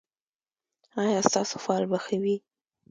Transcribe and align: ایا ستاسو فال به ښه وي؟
ایا 1.03 1.19
ستاسو 1.29 1.55
فال 1.63 1.83
به 1.89 1.97
ښه 2.03 2.17
وي؟ 2.23 2.35